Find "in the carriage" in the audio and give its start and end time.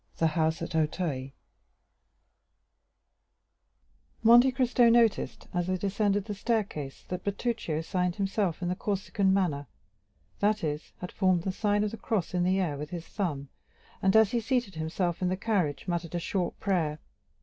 15.21-15.87